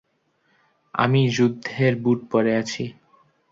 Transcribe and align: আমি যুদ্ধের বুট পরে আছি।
আমি 0.93 1.21
যুদ্ধের 1.29 1.93
বুট 1.95 2.19
পরে 2.31 2.51
আছি। 2.55 2.83